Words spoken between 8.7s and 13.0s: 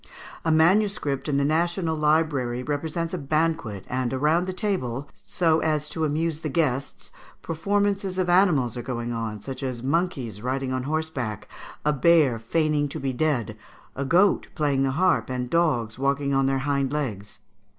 are going on, such as monkeys riding on horseback, a bear feigning to